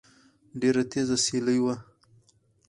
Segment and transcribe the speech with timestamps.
[0.59, 1.75] ډېره تېزه سيلۍ وه